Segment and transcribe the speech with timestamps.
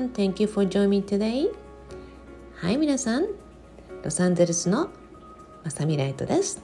[0.00, 1.50] さん Thank you for joining me today.
[2.56, 3.26] はい、皆さん。
[4.02, 4.88] ロサンゼルスの
[5.62, 6.62] まさみライトです。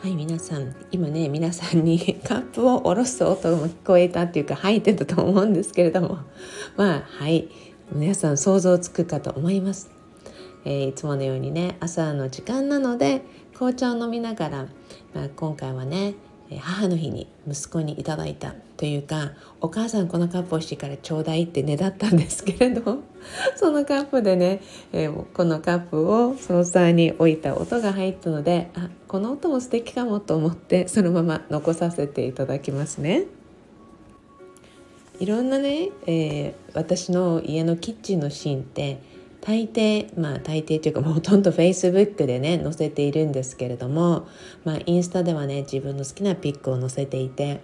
[0.00, 0.74] はい、皆さん。
[0.90, 6.18] 今ね、皆さんに カップを下ろす音も聞こえたっていうか、入ってたと思うんですけれども。
[6.76, 7.48] まあ、はい。
[7.92, 9.90] 皆さん想像つくかと思います。
[10.64, 14.66] えー、いつものようにね、朝の時間なので、紅茶を飲みながら、
[15.14, 16.14] まあ、今回はね、
[16.56, 23.00] 母の日に息子にいただいたというかお母さんこのカップ欲しいからちょうだいってねだったんですけれど
[23.56, 33.24] そのカップでね、えー、このカップをソーサーに置いた音が入ったのであこの音も素敵かもと思ってそのまま残させていただきますね。
[35.20, 39.00] いろんなね、えー、私の家のキッチンのシーンって
[39.40, 44.26] 大抵まあ大抵というかもうほとんど Facebook でね載せているんですけれども、
[44.64, 47.60] まあ、インスタではね自分の好きなピックを載せていて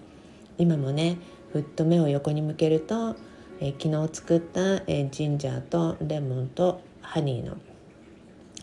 [0.57, 1.19] 今もね
[1.53, 3.17] ふっと目を横に向けると、
[3.61, 7.57] えー、昨日作った、えー、ジンジャーとレモンとハニーの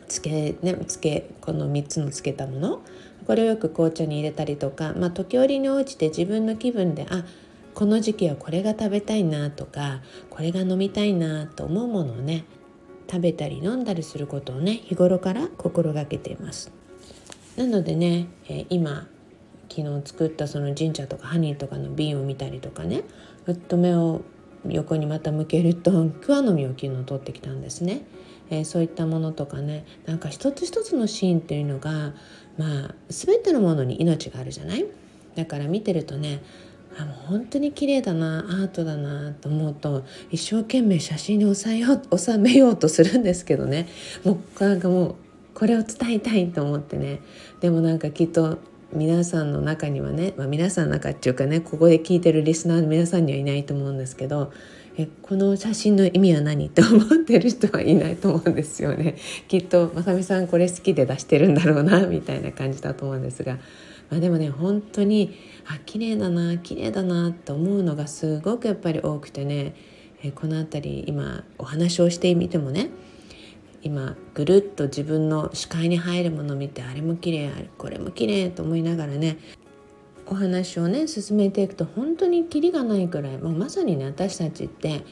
[0.08, 2.82] つけねつけこの3つのつけたもの
[3.26, 7.24] これをよく紅茶に入れたりとか、まあ、時折に応じて自分の気分であ
[7.74, 12.46] この時期はこれが食べたいなとかこれが飲みたいなと思うものをね
[13.12, 16.72] 食べたり飲んだりすることをね日頃から心がけています。
[17.58, 19.08] なのでね、えー、今
[19.70, 23.04] 昨日作ったその神社とかハニーとかの瓶を見たりとかね
[23.46, 24.22] ふっと目を
[24.68, 28.04] 横にまた向けると クワの実を昨日取ってきたんですね、
[28.50, 32.14] えー、そういったものとかねなんか一つ一つのシーンっていうのが
[32.58, 34.86] まあ全てのものに命があるじゃない？
[35.36, 36.42] だから見てるとね
[36.98, 43.88] あもう本当に綺麗だなアートだなと思うと一生懸命写真に収めよう収めようとするんですけどね。
[44.24, 45.16] もうなんかもう
[45.54, 47.22] これを伝えたいと思ってね。
[47.62, 48.58] でもなんかきっと
[48.94, 54.52] 皆さんの中にはね、まあ、皆さんの中っていうかねここで聞いてるリスナーの皆さんにはいないと思うんですけど
[54.98, 56.68] えこの写真の意味は何？
[56.68, 59.16] って思ってる人はいないと思うんですよね。
[59.48, 63.58] きっとまさみさんこれ好きで出してるんだろうなみたいな感じだと思うんですが、
[64.12, 65.34] まあ、でもね本当に
[65.66, 69.74] あ綺麗だな綺麗だなと思うのがすごくやっぱり多くてね、
[70.22, 72.90] えこの辺り今お話をしてみてもね
[73.82, 79.38] 今ぐるっと自分の視界に入るものを見てあれも綺麗これも綺麗と思いながらね
[80.28, 85.04] お話をね進めていくと本当にキリがないくらいもうまさにね私たちって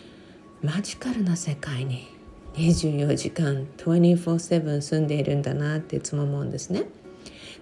[0.62, 2.06] マジカルな世界に
[2.56, 6.84] 24時間24/7住んでいるんだなっていつも思うんですね。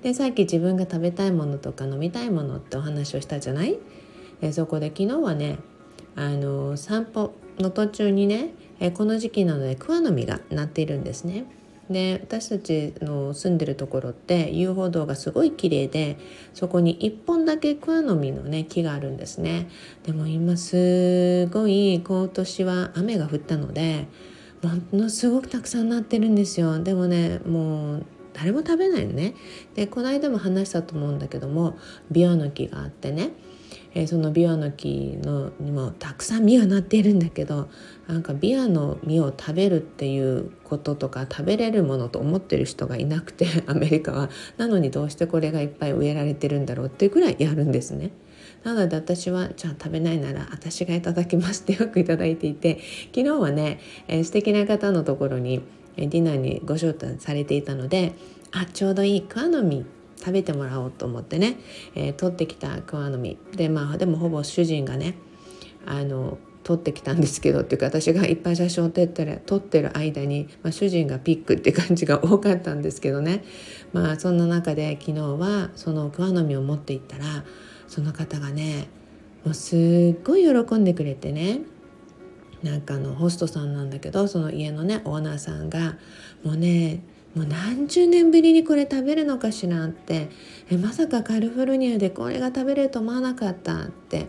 [0.03, 3.78] でさっき自分が食べたいものとか飲みたいものってお話をしたじゃない？
[4.41, 5.58] でそこで昨日はね
[6.16, 11.46] あの散歩の途中にねえこの時期なので桑の実がなっているんですね。
[11.90, 16.18] で私たちの住んでるところって遊歩道がすごい綺麗で
[16.53, 19.69] そこに1本だけ桑の実のね木があるんですね。
[20.03, 24.07] でも今すごい今年は雨が降ったので
[24.62, 26.78] ものすごくたくさんなってるんですよ。
[26.84, 28.06] でもねもう
[28.38, 29.34] 誰も食べないのね。
[29.75, 31.78] でこの間も話したと思うんだけども
[32.12, 33.31] ビワの木があってね。
[33.94, 37.68] えー、そのビワの木のにもたくさん実がなっているんだけど
[38.08, 44.30] なんかビワの実を食べるっていうこととか食べれるものと思ってる人がいなくて アメリカは。
[44.58, 48.12] なのにどうしてこれがいっぱい植えられてるんだろうっていうぐらいやるんですね。
[48.64, 52.80] なので私はじゃあ食べないなら私がいただきますってよくいただいていて
[53.16, 55.62] 昨日はね、えー、素敵な方のところに
[55.97, 58.13] ディナーにご招待されていたので
[58.52, 59.85] あちょうどいい桑の実
[60.19, 61.58] 食べてもらおうと思ってね、
[61.96, 65.16] えー、取ってきた桑の実でまあでもほぼ主人がね
[65.86, 73.46] あの取ってきたんですけどっていうか私がいっぱい写真を撮ってる撮ってる間に、まあ、主人がピックって感じが多かったんですけどね。
[73.94, 77.46] まあそんな中で昨日はその桑の実を持っていったら
[77.88, 78.90] その方がね
[79.46, 81.62] もうすっごい喜んでくれてね
[82.63, 85.97] なんかのホストさんなんだけどその家のねオーナーさんが
[86.44, 87.01] もうね
[87.35, 90.29] もう何十年ぶりにこれ食べるのかしらって
[90.71, 94.27] えまさかカリフォルニアでこれが食べれると思わなかったって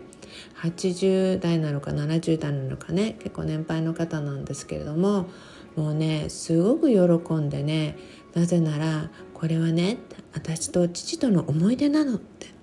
[0.61, 5.27] 80代なのか70代なのかね結構年配の方なんですけれども
[5.75, 7.97] もうねすごく喜んでね
[8.35, 9.97] なぜならこれはね
[10.33, 12.58] 私と父との思い出なのって。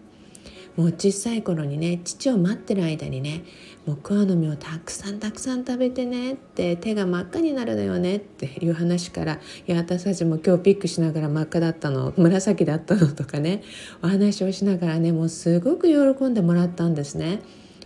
[0.76, 3.44] もう小さい頃にね父を待ってる間にね
[3.86, 13.62] もう桑の実をたくさんたくさん食べてねって手が真っ赤になるのよねっていう話からいや私たちも今日ピックしながら真っ赤だったの紫だったのとかね
[14.02, 17.40] お話をしながらねもうすごく喜んでもらったんですね。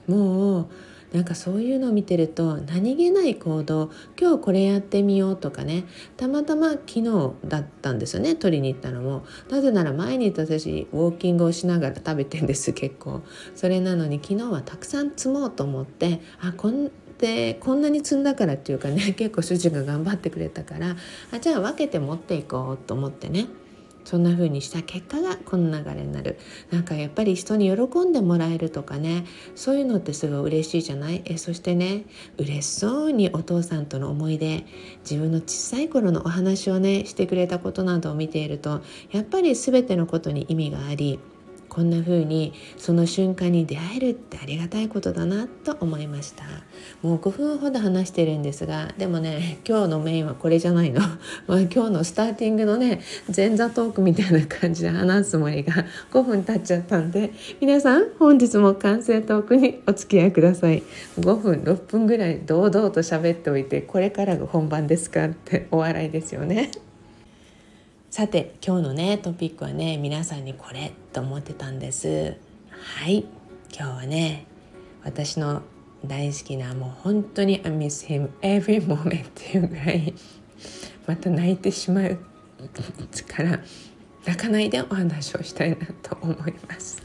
[0.09, 0.67] もう
[1.13, 5.85] なんかそういうのを見てると何気ない行動今日これやってみようとかね
[6.17, 9.25] たまたま昨日だったんですよね取りに行ったのも。
[9.49, 13.23] なぜなら毎日私ウォーキングをしながら食べてんです結構。
[13.55, 20.97] それなのに昨日はたくさん積もうと思ってあこんでこんなに積んだからっていうかね結構主人が頑張ってくれたから
[21.33, 23.47] あじゃあ分けて持っていこうと思ってね。
[24.05, 26.39] そんな風にした結果がこの流れになる。
[26.71, 29.25] なんかやっぱり人に喜んでもらえるとかね。
[29.55, 31.23] そういうのってすごい嬉しいじゃない？
[31.25, 32.05] えそしてね
[32.39, 34.65] 嬉しそうにお父さんとの思い出。
[35.09, 41.19] 自分の小さい頃のお話をねしてくれたことなどを見ているとやっぱり全てのことに意味があり
[41.71, 46.45] こんな風にその瞬間に出会えるってありがたいことだなと思いました。
[47.01, 51.01] もう5分ほど話してるんですがでもね今日のメインはこれじゃないの、
[51.47, 53.01] まあ、今日のスターティングのね
[53.35, 57.31] 前座トークみたいな感じで話すつもりが5分経っちゃったんで
[57.61, 60.83] 皆さん本日も完成トークにお付き合いください。
[61.21, 66.71] 5分6分ぐらい堂々と喋っておいてこれからが本番ですかってお笑いですよね。
[68.11, 70.93] さて今日のねトピックはね皆さんにこれ。
[71.13, 72.37] と思ってたんです。
[72.71, 73.27] はい。
[73.73, 74.47] 今日はね
[75.05, 75.63] 私の
[76.05, 80.15] 大好きなもう本当に I miss him every moment っていうぐらい
[81.07, 82.19] また泣いてしまう
[83.29, 83.61] から
[84.27, 87.03] 泣かないでお話をしたいなと思います。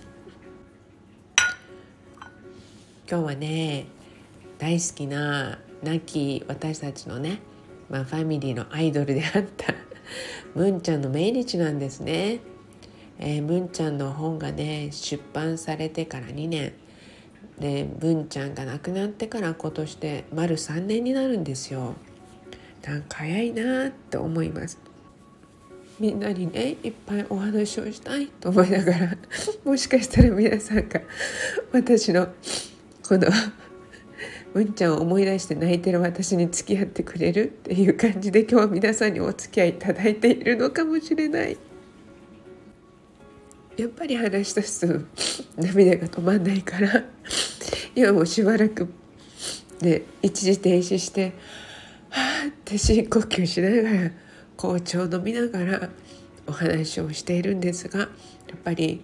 [3.08, 3.86] 今日はね
[4.58, 7.40] 大好きな亡き私たちのね、
[7.90, 9.76] まあ、ファミリーのアイドルであった
[10.56, 12.40] ムンちゃんの命日なんですね、
[13.20, 16.74] えー、ちゃんの本がね出版されてから2年。
[17.60, 21.96] で文ちゃんが亡くなってから今年で丸3年になるんですよ。
[22.86, 24.78] なんか早いなって思います。
[26.00, 29.18] みんなにねいっぱいお話をしたいと思いながら
[29.64, 31.02] もしかしたら皆さんが
[31.72, 32.28] 私の
[33.08, 33.30] この
[34.54, 41.58] うんちゃんを思い出して泣いてる私に付き合ってくれるっていう感じで今日は皆さんにお付き合いいただいているのかもしれない。
[43.78, 45.06] やっぱり話し出すと
[45.58, 47.04] 涙が止まんないから
[47.96, 48.92] 今もしばらく
[49.80, 51.34] で一時停止して
[52.10, 54.12] はあって深呼吸しながら
[54.58, 55.90] 紅茶を飲みながら
[56.48, 58.06] お話をしているんですがや
[58.56, 59.04] っぱり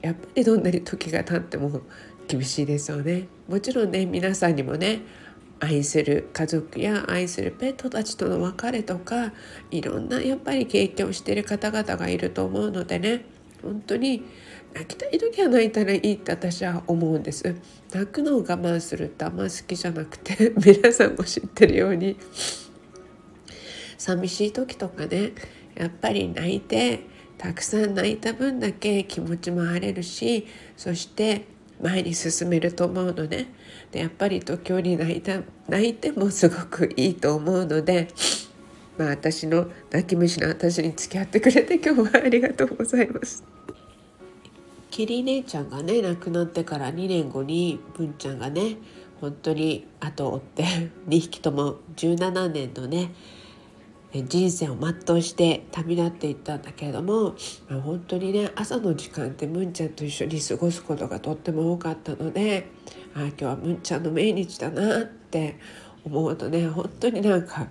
[0.00, 1.82] やっぱりどんなに時が経っても
[2.28, 3.28] 厳しいですよね。
[3.48, 5.00] もちろんね皆さんにもね
[5.60, 9.32] 愛する家族や愛するペットたちとの別れとか
[9.70, 13.24] いろんなやっぱり経験をしている方々がいると思うのでね
[13.62, 14.24] 本当に
[14.74, 17.54] 泣きたい時は泣いたらいいって私は思うんです。
[17.92, 19.04] 泣くのを我慢する。
[19.04, 22.16] ってあんま好きじゃなくて 皆さんも知ってるように
[23.98, 25.32] 寂しい時とかね
[25.74, 27.06] やっぱり泣いて
[27.38, 31.46] たくさん泣いた分だけ気持ちも晴れるしそして
[31.80, 33.48] 前に進めると思うのね。
[33.90, 38.08] でやっぱり時折泣いた泣いてもすごくいいと思うので
[38.98, 43.44] まあ私の泣き虫の私に付き合ってくれて今日はありがとうございます。
[44.92, 48.76] キリ姉ちゃんがね亡くなってから2年後に文ちゃんがね
[49.22, 50.64] 本当に後を追って
[51.08, 53.14] 2匹とも17年のね
[54.12, 57.34] 人生を全うして旅立っていったんだけれども、
[57.70, 62.68] まあ、本当にね朝の時間ってムンちゃんと一緒に過ごすことがとっても多かったので
[63.14, 65.58] あ今日はムンちゃんの命日だなって
[66.04, 67.68] 思うとね本当になんか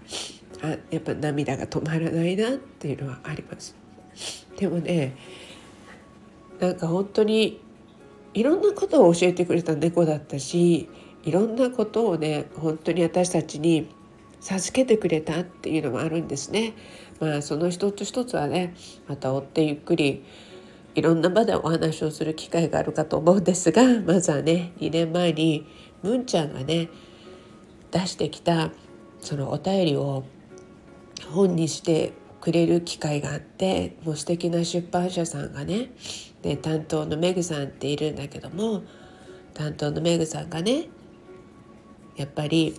[0.64, 3.76] あやっぱ涙が止まらないなっていうのはあります。
[4.58, 5.16] でもね
[6.60, 7.60] なんか本当に
[8.34, 10.90] いろんなことを教えてくれた猫だったし
[11.24, 13.90] いろんなことをね本当に私たちに
[14.40, 16.74] 授けてくれたっていうのもあるんですね。
[17.20, 18.76] まあその一つ一つはね
[19.08, 20.24] また追ってゆっくり
[20.96, 25.66] いろんな場でお話をする機会があるかと思うんですがまずはね2年前に
[26.04, 26.90] むんちゃんがね
[27.92, 28.72] 出してきた
[29.20, 30.24] そのお便りを
[31.32, 35.92] 本にしてくれる機会があってもう素敵な出版社さんがね
[36.42, 38.84] で担当のメグさんっているんだけども
[39.54, 40.88] 担当のメグさんがね
[42.16, 42.76] やっぱり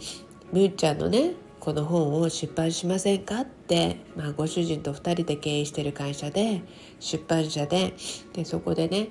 [0.52, 6.62] むーちゃんのねこの本を出版しませんかって、まあ、ご主人と2人で経営してる会社で
[6.98, 7.94] 出版社で
[8.32, 9.08] でそこでね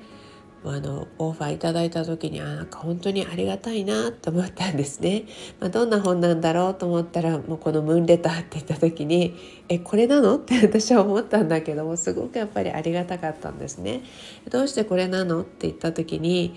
[0.64, 5.24] あのオファーいただいた時にあなんか本当にありがたいなと思ったんですね、
[5.60, 9.34] まあ、どんな本なんだろうと思ったらもうこの「ムーンレター」って言った時に
[9.70, 14.04] 「えこれなの?」って私は思ったんだけどもすごくやっぱりありがたかったんですね。
[14.50, 15.42] どうしてこれなの？
[15.42, 16.54] って言った時に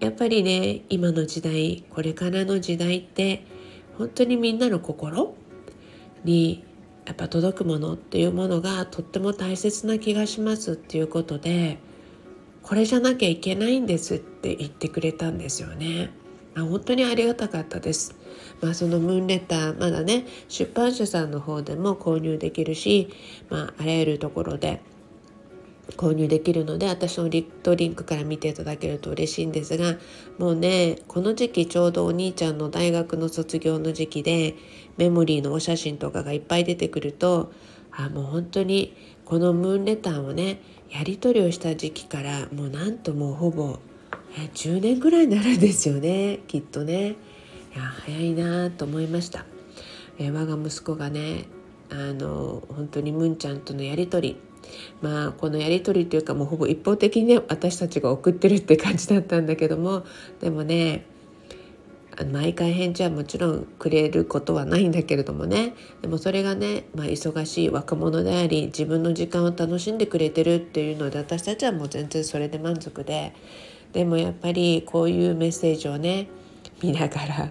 [0.00, 3.44] やっぱりね今の時代これからの時代って
[3.96, 5.34] 本当にみんなの心
[6.24, 6.64] に
[7.06, 11.78] やっぱ届くものっていうものがとっても大切な気がしますっていうことで
[12.68, 16.10] これじゃなきゃいけないんですって言ってくれたんですよね。
[16.54, 18.14] あ本当にありがたかったです。
[18.60, 23.08] まあ、そのムーンレターまだね出版社さんの方でも購入できるし、
[23.48, 24.82] まあ、あらゆるところで
[25.96, 29.96] 購入できるので私のリットリンクから見ていただけると嬉しいんですが
[30.36, 34.56] もうねこの時期ちょうどお兄ちゃんの大学の卒業の時期で
[34.98, 37.50] メモリーのお写真とかがいっぱい出てくると
[37.92, 38.94] あもう本当に
[39.24, 40.60] このムーンレターをね
[40.90, 43.78] やり取りをした時期からもうなんともうほぼ
[44.54, 47.16] 10年ぐらいになるんですよね きっとね。
[47.74, 49.44] いや早いなと思いました。
[50.18, 51.44] え我が息子がね
[51.90, 54.36] あの本当にムンちゃんとのやり取り
[55.00, 60.04] まあこのやり取りというかもうほぼ一方的にね私たちが送ってるって感じだったんだけども
[60.40, 61.06] でもね
[62.24, 73.34] 毎回返事はもちろんくれることはないんだけれどもねでもそれがね、まあ、忙しい若者であり自分の時間を楽しんでくれてるっていうので私たちはもう全然それで満足で
[73.92, 76.28] でもやっぱりこういうメッセージをね
[76.82, 77.50] 見ながら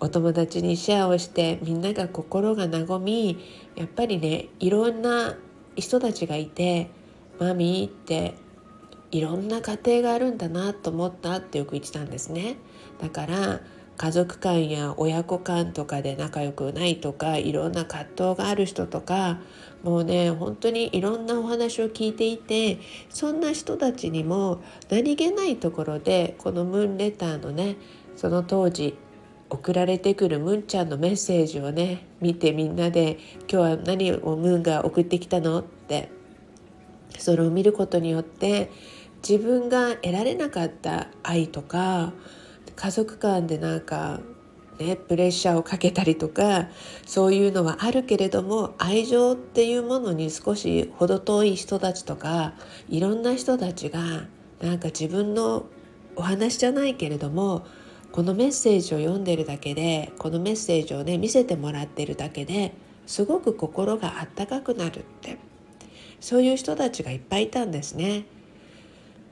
[0.00, 3.38] お友達にシェアをしてみんなが心が和み
[3.74, 5.36] やっぱりねいろんな
[5.76, 6.90] 人たちがいて
[7.38, 8.34] 「マミー」って
[9.10, 12.56] いろんな家庭があるんだなと思ったってよく言ってたんですね。
[13.00, 13.60] だから
[13.98, 19.40] 家族間や親子間とかで仲良くないとかいろんな葛藤がある人とか
[19.82, 22.78] もうね本当にいろんなお話を聞いていて
[23.10, 27.76] そんな人たちにも何気ないところでこのムーンレターのね
[28.14, 28.96] その当時
[29.50, 33.18] 送られてくるムンちゃんのメッセージをね見てみんなで
[33.50, 36.10] 「今日は何をムーンが送ってきたの?」って
[37.18, 38.70] それを見ることによって
[39.28, 42.12] 自分が得られなかった愛とか
[42.78, 44.20] 家族間でなんか
[44.78, 46.68] ねプレッシャーをかけたりとか
[47.04, 52.54] そういうのはあるけれども愛情っていうものに少し程遠い人たちとか
[52.88, 54.28] いろんな人たちが
[54.62, 55.66] なんか自分の
[56.14, 57.66] お話じゃないけれども
[58.12, 62.74] このメッセージを読んでるだけでこのメッセージをね見せてもらってるだけで
[63.08, 65.36] すごく心があったかくなるって
[66.20, 68.24] そういう人たちがいっぱいいたんですね。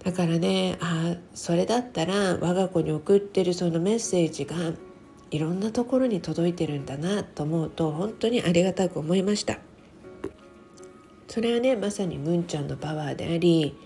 [0.05, 4.57] だからねあそれだったら我が子に送ってるそのメッセージが
[5.31, 9.59] いろんなところに届いてるんだなと思うと本当にありがたく思いました。
[11.29, 13.77] それはねまさにムンちゃんのパワーであり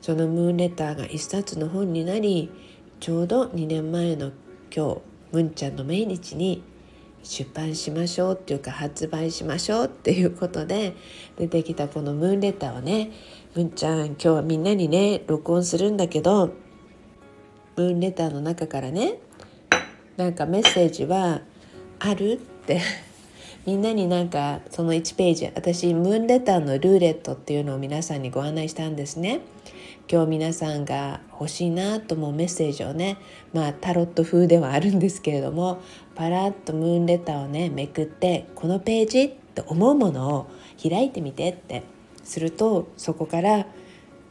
[0.00, 2.50] そのムーンレターが一冊の本になり
[3.00, 4.32] ちょうど2年前の
[4.74, 5.00] 今日
[5.32, 6.62] ムンちゃんの命日に
[7.22, 10.94] 出版しましょうっていうか発売しましょうっていうことで
[11.36, 13.10] 出てきたこのムーンレターをね
[13.54, 16.54] むんちゃん今日はみんなにね録音するんだけど
[17.76, 19.20] ムーンレターの中からね
[20.16, 21.40] なんかメッセージは
[22.00, 22.80] あるって
[23.64, 29.40] みんなになんかその1ページ私ムーンレターのルーレットっていうのを皆さんにご案内したんですね。
[30.10, 33.18] 今日皆さんが欲しいなと思うメッセージをね
[33.52, 35.78] まあタロット風ではあるんですけれども
[36.16, 40.46] パラッとムーンレターをねめくってこのページと思うものを
[40.82, 41.93] 開いてみてって
[42.24, 43.66] するとそこから、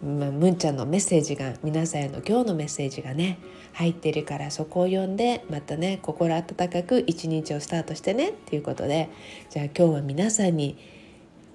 [0.03, 3.39] まあ、むんちゃんのメッセージが皆さんへの今日のメッセージがね
[3.73, 9.09] 入ってるからそこを読んでまたね心温かく一日をスタートしてねっていうことで
[9.49, 10.77] じゃあ今日は皆さんに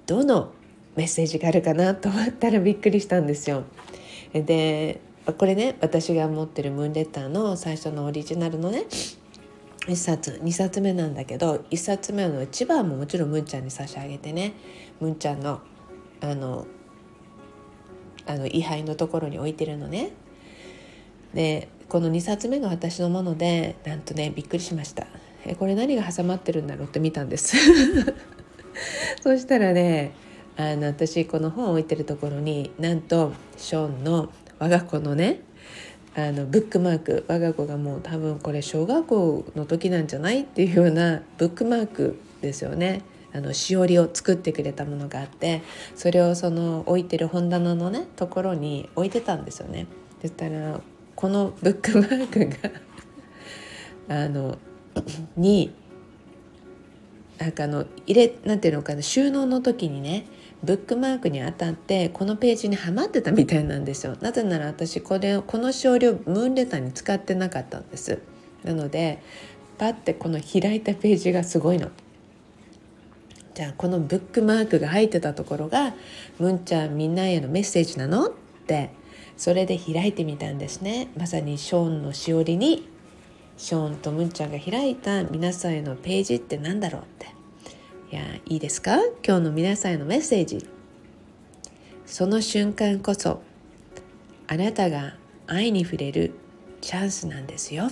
[0.06, 0.52] どの
[0.96, 3.64] メッセージがあるかなと思ったらびっくりしたんですよ。
[4.32, 5.00] で
[5.36, 8.86] これね私が持ってるムーンレッターの最初のオリジナルのね
[9.86, 14.54] 1冊2冊目なんだけど1冊目の一番ももちろんムンちゃんに差し上げてね
[15.00, 15.60] ムンちゃんの
[16.20, 16.66] あの
[18.26, 20.10] あの位牌のところに置いてるのね。
[21.34, 25.06] でこの2冊目が私のものでなんとねびっくりしました
[25.44, 27.54] えこれ何が挟まってるんだろうって見たんです
[29.22, 30.12] そしたらね
[30.56, 35.40] あの私この本を置いてるところになんとショーンの我が子のね
[36.14, 40.40] あのブックマーク我が子がもう多分これ小学校の時なんじゃない？
[40.42, 43.02] っていうようなブックマークですよね。
[43.38, 45.62] あのしおりを作ってくれたものがあって
[45.94, 49.86] それをその置いてる本棚のねところに置いてたんですよね。
[50.20, 50.80] そしたら
[51.14, 52.70] このブックマーク
[54.08, 54.58] が あの
[55.36, 55.72] に
[57.38, 60.26] なんかあの入れなんていうのかな収納の時にね
[60.64, 64.16] ブックマークに当たってこのページにはまってたみたいなんですよ。
[64.20, 68.18] なぜなら私これこの少量ムーンレターに使ってなかったんです。
[68.64, 69.20] なので
[69.78, 71.90] パッてこの開いたページがすごいの。
[73.58, 75.92] じゃあこのブックマークが入ってたところが
[76.38, 78.32] 「ムンちゃんみんなへのメッセージなの?」っ
[78.68, 78.90] て
[79.36, 81.08] それで開いてみたんですね。
[81.16, 82.88] まさにショーンのしおりに
[83.56, 87.02] ショーンとムンちゃんが開いた皆さんへのページって何だろう？
[87.02, 87.26] って
[88.12, 88.94] いやいいですか
[89.26, 90.64] 今日の皆さんへのメッセージ
[92.06, 93.42] その瞬間こそ
[94.46, 95.16] あなたが
[95.48, 96.30] 愛に触れる
[96.80, 97.90] チャンスなんですよ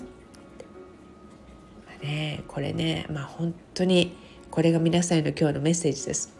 [2.05, 4.25] ねこれねまあ本当に
[4.57, 6.33] これが皆さんへの今日のメッセージです。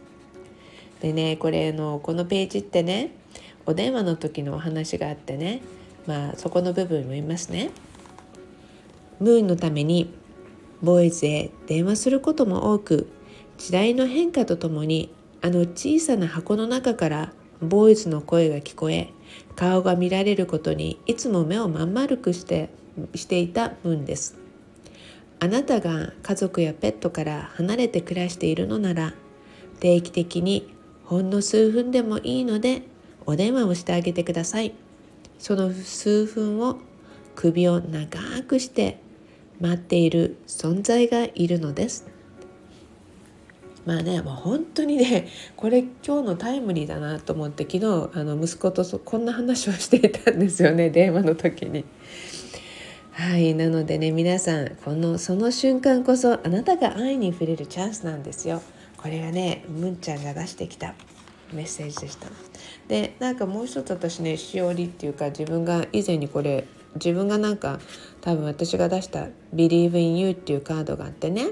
[1.03, 3.11] でねこれのこのページってね
[3.67, 5.61] お電話の時のお話があってね
[6.07, 7.73] まあそこの部分を言いますね。
[9.21, 10.15] ムーンのために
[10.81, 13.07] ボーイズへ電話することも多く
[13.59, 19.11] 時代の変化とともにあの小さな箱の中からボーイズの声が聞こえ
[19.57, 22.71] 顔が見られることにいつも目をまん丸くして
[23.15, 24.46] していたムーンです
[25.39, 29.13] あなたが家族やペットから離れて暮らしているのなら
[29.81, 30.75] 定期的に
[31.05, 32.83] ほんの数分でもいいので
[33.27, 34.73] お電話をしてあげてください
[35.39, 36.79] その数分を
[37.35, 38.99] 首を長くして
[39.61, 42.07] 待っている存在がいるのです
[43.85, 51.85] まあねもう本当にねこれ今日のタイムリーだなと思って昨日あの息子とこんな話をしていたんですよね電話の時に。
[53.17, 58.61] はいなのでね皆さんこのその瞬間こそあなたが愛に触れるチャンスなんですよ。
[58.99, 60.95] これがねむんちゃんが出してきた
[61.51, 62.27] メッセージでした。
[62.89, 67.81] でなんかもう一つ私ねしおりっていうか自分が以前にこれ自分がなんか
[68.27, 71.51] 多分私が出した「Believe in You」っていうカードがあってね、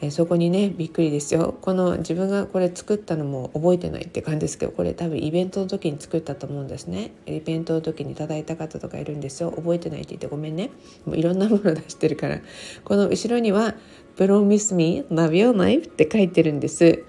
[0.00, 1.56] えそこにねびっくりですよ。
[1.60, 7.10] この自分がこれ作ったのも覚えてないって感じですけどこれ多分イベントの時に作ったと思うんですね。
[7.26, 9.50] イベントの時にいただいた方とかいるんですよ。
[9.50, 10.70] 覚えてないって言ってごめんね。
[11.04, 12.40] もういろんなもの出してるから。
[12.84, 13.74] この後ろには
[14.16, 17.02] 「Promise me love your life」って書いてるんです。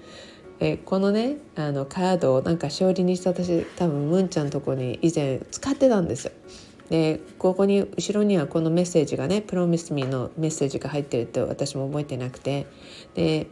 [0.58, 6.32] えこのねあのカードをなんか勝利にして私多分ムンちゃんのとこに以前使ってたんですよ。
[6.90, 12.66] でここに後ろにはこのメッセージがね「プロミスミーのメッセージが入ってるって私も覚えてなくて。
[13.14, 13.46] で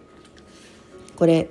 [1.16, 1.48] これ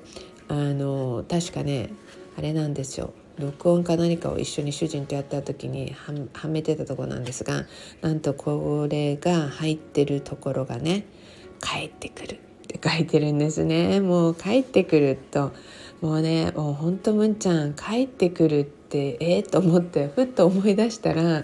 [0.47, 1.89] あの確かね
[2.37, 3.13] あれなんですよ。
[3.39, 5.95] 録音か何かを一緒に主人とやった時に
[6.33, 7.65] はめてたとこなんですが
[8.01, 11.07] なんとこれが入ってるところがね
[11.59, 14.01] 「帰ってくる」って書いてるんですね。
[14.01, 15.51] もう帰ってくると
[16.01, 21.43] もうねもうほんとむんちゃん帰ってくるってえー、と思ってふっと思い出したら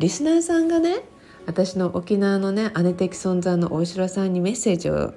[0.00, 1.02] リスナーさんがね
[1.44, 5.12] 私の沖縄のね姉的存在の大城さんにメッセージを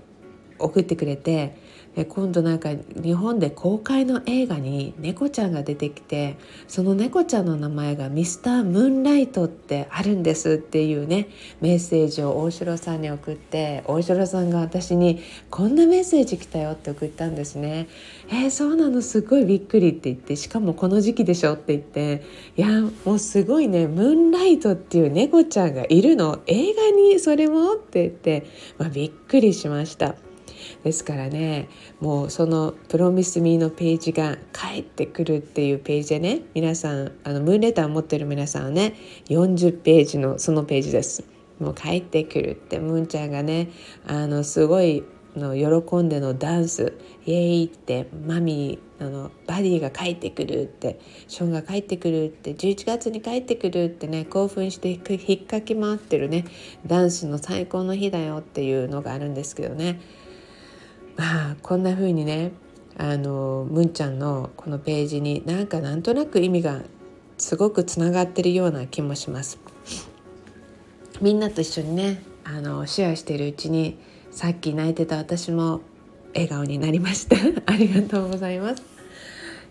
[0.59, 1.55] 送ってくれて
[1.95, 11.27] 今度なんか日本で公開の映画に猫ちゃんが出てきてその猫ちゃんの名前がミスタームーンライトってあるんですっていうね
[11.61, 17.87] メッセージを大城さんに送って大城さんが私にこんなメッセージ来たよって送ったんですね。
[18.29, 22.23] えー、そうなのすごいびっくりって言ってしかもこの時期でしょって言って
[22.57, 26.41] いやもうすごいねムーンライトっていう猫ちゃんがいるの？
[26.47, 27.73] 映画にそれも？
[27.73, 28.47] って言って、
[28.79, 30.15] まあ、びっくりしました。
[30.83, 38.95] ですからねもうその「プロミスミーのページが返ってくるっていうページでね皆さんあのムーンレター持ってる皆さんはね
[39.27, 41.23] 40ページのそのページです。
[41.59, 43.69] もう帰ってくるってムーンちゃんがね
[44.05, 45.03] あのすごい
[45.35, 46.93] の喜んでのダンス
[47.25, 56.45] イエーイってマミーあのバディが帰ってくるってショーンが帰ってくるって11月に帰ってくるってね興奮して引っかき回ってるね
[56.85, 59.99] ダンスの最高の日だよっていうのがあるんですけどね
[61.15, 62.51] まあこんな風にね
[62.97, 66.81] あのむんちゃんのこのページになんかなんとなく意味が
[67.37, 69.59] すごくつながってるような気もします。
[71.21, 73.97] みんなと一緒にねあのシェアしているうちに
[74.31, 75.81] さっき泣いてた私も
[76.33, 77.37] 笑顔になりました。
[77.71, 78.83] ありがとうございます。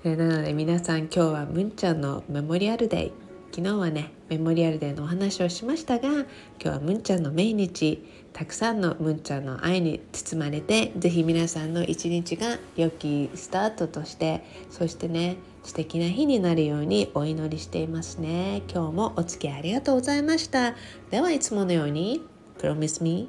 [0.05, 3.12] えなので皆さん今日はむんちゃんのメモリアルデイ。
[3.55, 6.25] 昨日はねメモリアルデーのお話をしましたが今
[6.59, 18.62] 日はむんちゃんの命日たくさんのむんちゃんの愛に包まれて是非皆さんの一日が良きスタートとしてそしてね素敵な日になるようにお祈りしていますね。
[18.73, 20.75] 今日もお付き合いありがとうございました。
[21.11, 22.23] ではいつものように
[22.59, 23.29] Promise me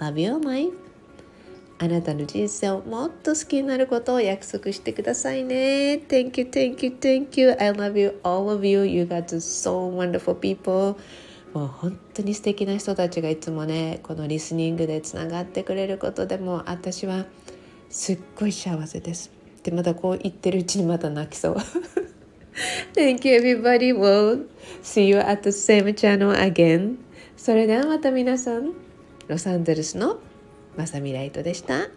[0.00, 0.87] love your life
[1.80, 6.02] あなたの人生をもっと好きになることを約束してくださいね。
[6.08, 7.56] Thank you, thank you, thank you.
[7.60, 8.84] I love you, all of you.
[8.84, 10.96] You got so wonderful people.
[11.54, 17.26] もう本当に素敵な人たちがいつもねこのリスニングでつながってくれることでも私は
[17.88, 19.30] すっごい幸せです。
[19.62, 21.56] でまたこう言ってるうちにまた泣きそう。
[22.94, 23.96] Thank you everybody.
[23.96, 24.46] We'll
[24.82, 26.96] see you at the same channel again.
[27.36, 28.72] それではまた皆さん
[29.28, 30.18] ロサンゼルスの
[30.78, 31.88] まさみライトでした。